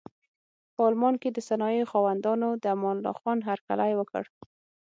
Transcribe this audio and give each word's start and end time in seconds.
په 0.75 0.81
المان 0.91 1.15
کې 1.21 1.29
د 1.31 1.39
صنایعو 1.49 1.89
خاوندانو 1.91 2.49
د 2.61 2.63
امان 2.75 2.95
الله 2.97 3.15
خان 3.21 3.39
هرکلی 3.49 3.91
وکړ. 3.95 4.23